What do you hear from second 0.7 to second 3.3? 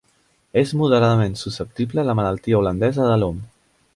moderadament susceptible a la Malaltia holandesa de